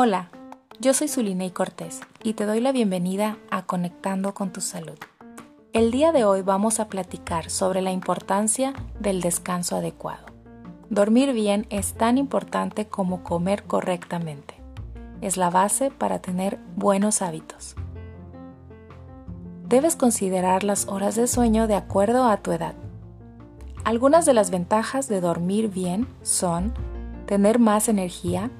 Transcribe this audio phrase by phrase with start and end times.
[0.00, 0.30] Hola,
[0.78, 4.96] yo soy Zulinei Cortés y te doy la bienvenida a Conectando con tu Salud.
[5.72, 10.26] El día de hoy vamos a platicar sobre la importancia del descanso adecuado.
[10.88, 14.54] Dormir bien es tan importante como comer correctamente.
[15.20, 17.74] Es la base para tener buenos hábitos.
[19.66, 22.76] Debes considerar las horas de sueño de acuerdo a tu edad.
[23.82, 26.72] Algunas de las ventajas de dormir bien son
[27.26, 28.52] tener más energía,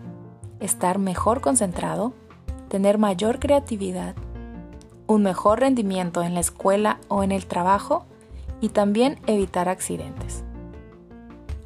[0.60, 2.12] estar mejor concentrado,
[2.68, 4.14] tener mayor creatividad,
[5.06, 8.04] un mejor rendimiento en la escuela o en el trabajo
[8.60, 10.44] y también evitar accidentes.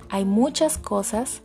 [0.09, 1.42] Hay muchas cosas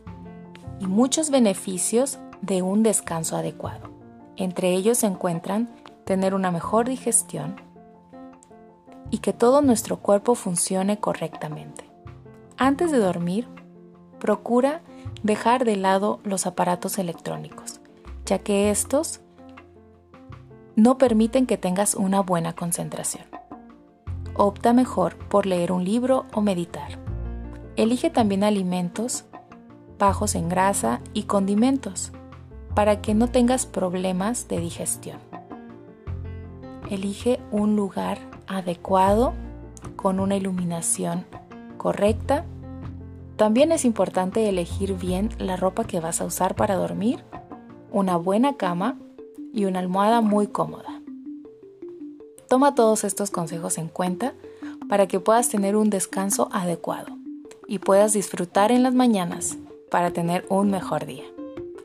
[0.80, 3.88] y muchos beneficios de un descanso adecuado.
[4.36, 5.68] Entre ellos se encuentran
[6.04, 7.56] tener una mejor digestión
[9.10, 11.90] y que todo nuestro cuerpo funcione correctamente.
[12.56, 13.48] Antes de dormir,
[14.18, 14.82] procura
[15.22, 17.80] dejar de lado los aparatos electrónicos,
[18.24, 19.20] ya que estos
[20.76, 23.24] no permiten que tengas una buena concentración.
[24.34, 26.98] Opta mejor por leer un libro o meditar.
[27.76, 29.24] Elige también alimentos
[29.98, 32.12] bajos en grasa y condimentos
[32.74, 35.18] para que no tengas problemas de digestión.
[36.90, 39.34] Elige un lugar adecuado
[39.96, 41.26] con una iluminación
[41.76, 42.44] correcta
[43.38, 47.24] también es importante elegir bien la ropa que vas a usar para dormir,
[47.92, 48.98] una buena cama
[49.54, 51.00] y una almohada muy cómoda.
[52.48, 54.34] Toma todos estos consejos en cuenta
[54.88, 57.16] para que puedas tener un descanso adecuado
[57.68, 59.56] y puedas disfrutar en las mañanas
[59.88, 61.24] para tener un mejor día.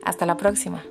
[0.02, 0.82] Hasta la próxima.